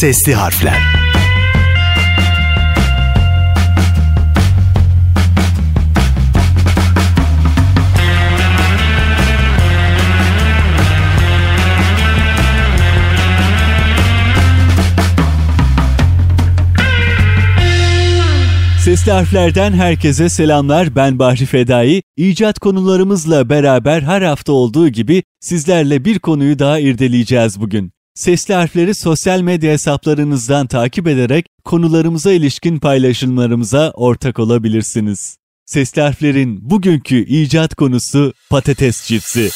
[0.00, 0.78] Sesli harfler.
[18.78, 20.96] Sesli harflerden herkese selamlar.
[20.96, 22.02] Ben Bahri Fedai.
[22.16, 27.99] İcat konularımızla beraber her hafta olduğu gibi sizlerle bir konuyu daha irdeleyeceğiz bugün.
[28.14, 35.36] Sesli harfleri sosyal medya hesaplarınızdan takip ederek konularımıza ilişkin paylaşımlarımıza ortak olabilirsiniz.
[35.66, 39.50] Sesli harflerin bugünkü icat konusu patates cipsi.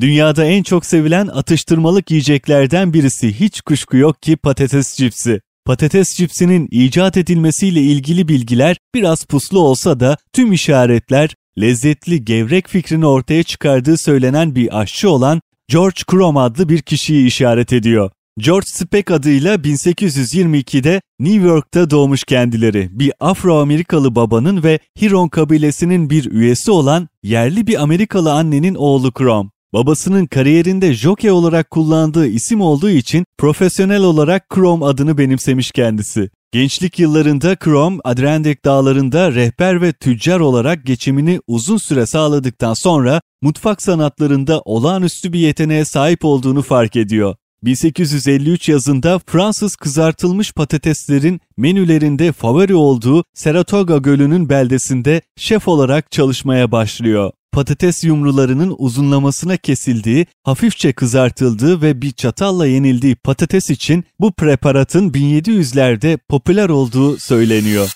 [0.00, 5.40] Dünyada en çok sevilen atıştırmalık yiyeceklerden birisi hiç kuşku yok ki patates cipsi.
[5.64, 13.06] Patates cipsinin icat edilmesiyle ilgili bilgiler biraz puslu olsa da tüm işaretler lezzetli gevrek fikrini
[13.06, 18.10] ortaya çıkardığı söylenen bir aşçı olan George Crumb adlı bir kişiyi işaret ediyor.
[18.38, 22.88] George Speck adıyla 1822'de New York'ta doğmuş kendileri.
[22.92, 29.48] Bir Afro-Amerikalı babanın ve Huron kabilesinin bir üyesi olan yerli bir Amerikalı annenin oğlu Crumb.
[29.72, 36.30] Babasının kariyerinde jockey olarak kullandığı isim olduğu için profesyonel olarak Chrome adını benimsemiş kendisi.
[36.54, 43.82] Gençlik yıllarında Chrome, Adirondack dağlarında rehber ve tüccar olarak geçimini uzun süre sağladıktan sonra mutfak
[43.82, 47.36] sanatlarında olağanüstü bir yeteneğe sahip olduğunu fark ediyor.
[47.64, 57.32] 1853 yazında Fransız kızartılmış patateslerin menülerinde favori olduğu Saratoga Gölü'nün beldesinde şef olarak çalışmaya başlıyor
[57.54, 66.18] patates yumrularının uzunlamasına kesildiği, hafifçe kızartıldığı ve bir çatalla yenildiği patates için bu preparatın 1700'lerde
[66.28, 67.90] popüler olduğu söyleniyor.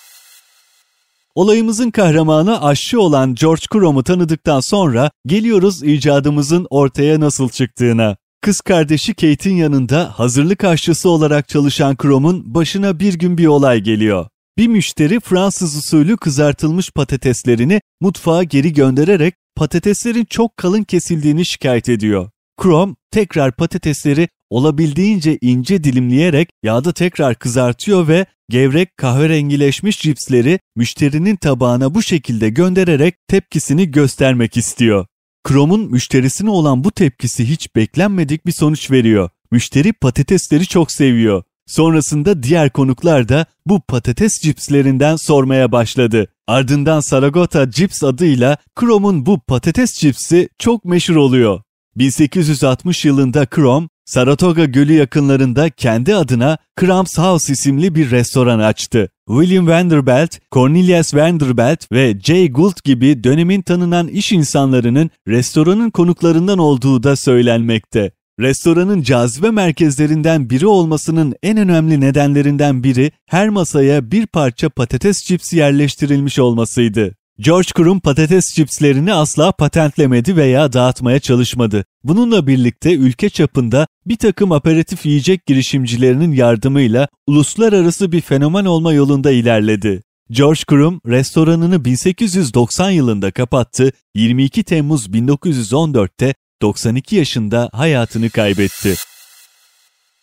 [1.35, 8.17] Olayımızın kahramanı aşçı olan George Crumb'u tanıdıktan sonra geliyoruz icadımızın ortaya nasıl çıktığına.
[8.41, 14.27] Kız kardeşi Kate'in yanında hazırlık aşçısı olarak çalışan Crumb'un başına bir gün bir olay geliyor.
[14.57, 22.29] Bir müşteri Fransız usulü kızartılmış patateslerini mutfağa geri göndererek patateslerin çok kalın kesildiğini şikayet ediyor.
[22.61, 31.95] Chrome tekrar patatesleri olabildiğince ince dilimleyerek yağda tekrar kızartıyor ve gevrek kahverengileşmiş cipsleri müşterinin tabağına
[31.95, 35.05] bu şekilde göndererek tepkisini göstermek istiyor.
[35.47, 39.29] Chrome'un müşterisine olan bu tepkisi hiç beklenmedik bir sonuç veriyor.
[39.51, 41.43] Müşteri patatesleri çok seviyor.
[41.67, 46.27] Sonrasında diğer konuklar da bu patates cipslerinden sormaya başladı.
[46.47, 51.61] Ardından Saragota Cips adıyla Chrome'un bu patates cipsi çok meşhur oluyor.
[51.95, 59.09] 1860 yılında Chrome, Saratoga Gölü yakınlarında kendi adına Crumb's House isimli bir restoran açtı.
[59.27, 67.03] William Vanderbilt, Cornelius Vanderbilt ve Jay Gould gibi dönemin tanınan iş insanlarının restoranın konuklarından olduğu
[67.03, 68.11] da söylenmekte.
[68.39, 75.57] Restoranın cazibe merkezlerinden biri olmasının en önemli nedenlerinden biri her masaya bir parça patates cipsi
[75.57, 77.15] yerleştirilmiş olmasıydı.
[77.39, 81.85] George Crumb patates cipslerini asla patentlemedi veya dağıtmaya çalışmadı.
[82.03, 89.31] Bununla birlikte ülke çapında bir takım aperatif yiyecek girişimcilerinin yardımıyla uluslararası bir fenomen olma yolunda
[89.31, 90.03] ilerledi.
[90.31, 98.95] George Crumb restoranını 1890 yılında kapattı, 22 Temmuz 1914'te 92 yaşında hayatını kaybetti.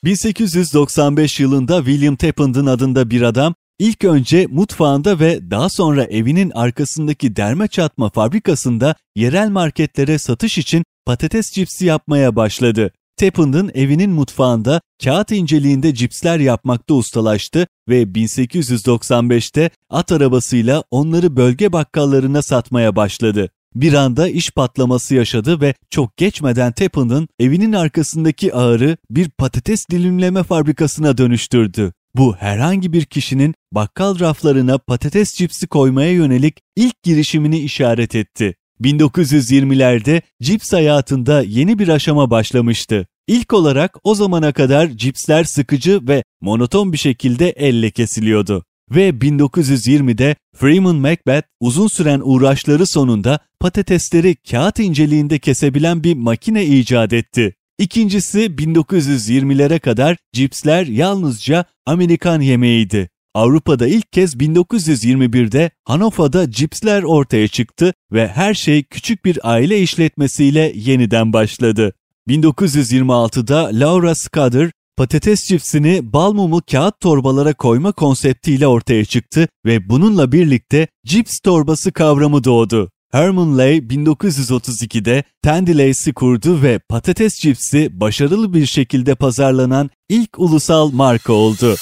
[0.04, 7.36] 1895 yılında William Tappan'ın adında bir adam ilk önce mutfağında ve daha sonra evinin arkasındaki
[7.36, 12.90] derme çatma fabrikasında yerel marketlere satış için patates cipsi yapmaya başladı.
[13.16, 22.42] Tappan'ın evinin mutfağında kağıt inceliğinde cipsler yapmakta ustalaştı ve 1895'te at arabasıyla onları bölge bakkallarına
[22.42, 23.48] satmaya başladı.
[23.74, 30.42] Bir anda iş patlaması yaşadı ve çok geçmeden Tappan'ın evinin arkasındaki ağırı bir patates dilimleme
[30.42, 31.92] fabrikasına dönüştürdü.
[32.16, 38.54] Bu herhangi bir kişinin bakkal raflarına patates cipsi koymaya yönelik ilk girişimini işaret etti.
[38.80, 43.06] 1920'lerde cips hayatında yeni bir aşama başlamıştı.
[43.26, 50.36] İlk olarak o zamana kadar cipsler sıkıcı ve monoton bir şekilde elle kesiliyordu ve 1920'de
[50.56, 57.54] Freeman Macbeth uzun süren uğraşları sonunda patatesleri kağıt inceliğinde kesebilen bir makine icat etti.
[57.78, 63.08] İkincisi 1920'lere kadar cipsler yalnızca Amerikan yemeğiydi.
[63.34, 70.72] Avrupa'da ilk kez 1921'de Hannover'da cipsler ortaya çıktı ve her şey küçük bir aile işletmesiyle
[70.74, 71.92] yeniden başladı.
[72.28, 80.32] 1926'da Laura Scudder patates cipsini bal mumu kağıt torbalara koyma konseptiyle ortaya çıktı ve bununla
[80.32, 82.90] birlikte cips torbası kavramı doğdu.
[83.16, 90.90] Herman Lay 1932'de Tandy Lace'i kurdu ve patates cipsi başarılı bir şekilde pazarlanan ilk ulusal
[90.90, 91.76] marka oldu.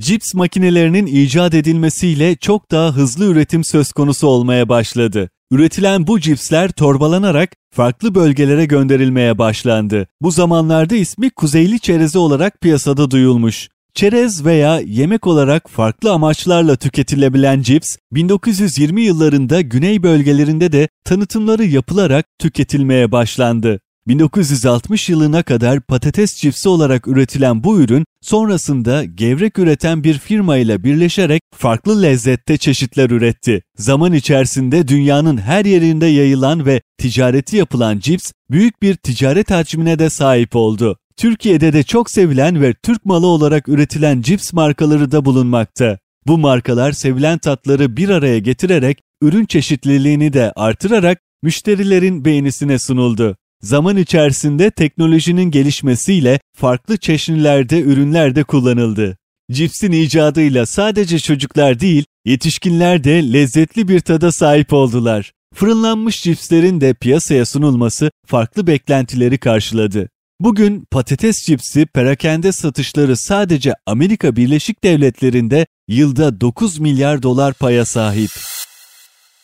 [0.00, 5.30] Cips makinelerinin icat edilmesiyle çok daha hızlı üretim söz konusu olmaya başladı.
[5.50, 10.06] Üretilen bu cipsler torbalanarak farklı bölgelere gönderilmeye başlandı.
[10.20, 13.68] Bu zamanlarda ismi Kuzeyli çerezi olarak piyasada duyulmuş.
[13.94, 22.26] Çerez veya yemek olarak farklı amaçlarla tüketilebilen cips, 1920 yıllarında güney bölgelerinde de tanıtımları yapılarak
[22.38, 23.80] tüketilmeye başlandı.
[24.08, 30.84] 1960 yılına kadar patates cipsi olarak üretilen bu ürün sonrasında gevrek üreten bir firma ile
[30.84, 33.62] birleşerek farklı lezzette çeşitler üretti.
[33.76, 40.10] Zaman içerisinde dünyanın her yerinde yayılan ve ticareti yapılan cips büyük bir ticaret hacmine de
[40.10, 40.98] sahip oldu.
[41.18, 45.98] Türkiye'de de çok sevilen ve Türk malı olarak üretilen cips markaları da bulunmakta.
[46.26, 53.36] Bu markalar sevilen tatları bir araya getirerek ürün çeşitliliğini de artırarak müşterilerin beğenisine sunuldu.
[53.62, 59.16] Zaman içerisinde teknolojinin gelişmesiyle farklı çeşnilerde ürünler de kullanıldı.
[59.52, 65.32] Cipsin icadıyla sadece çocuklar değil, yetişkinler de lezzetli bir tada sahip oldular.
[65.54, 70.08] Fırınlanmış cipslerin de piyasaya sunulması farklı beklentileri karşıladı.
[70.40, 78.30] Bugün patates cipsi perakende satışları sadece Amerika Birleşik Devletleri'nde yılda 9 milyar dolar paya sahip.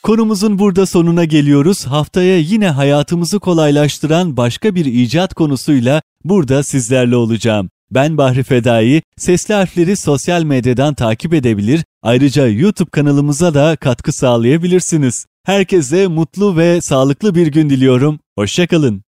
[0.02, 1.86] Konumuzun burada sonuna geliyoruz.
[1.86, 7.70] Haftaya yine hayatımızı kolaylaştıran başka bir icat konusuyla burada sizlerle olacağım.
[7.90, 15.26] Ben Bahri Fedai, sesli harfleri sosyal medyadan takip edebilir, ayrıca YouTube kanalımıza da katkı sağlayabilirsiniz.
[15.46, 18.20] Herkese mutlu ve sağlıklı bir gün diliyorum.
[18.38, 19.03] Hoşçakalın.